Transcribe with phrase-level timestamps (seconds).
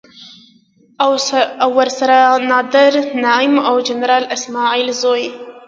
[1.03, 1.11] او
[1.77, 2.17] ورسره
[2.49, 5.25] نادر نعيم او د جنرال اسماعيل زوی.